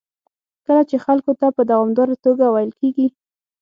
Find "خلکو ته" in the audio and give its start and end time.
1.05-1.47